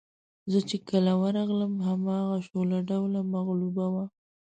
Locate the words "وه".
3.93-4.05